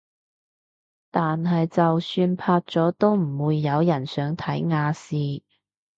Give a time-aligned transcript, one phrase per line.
[1.11, 4.35] 但係就算拍咗都唔會有人睇
[4.65, 5.43] 亞視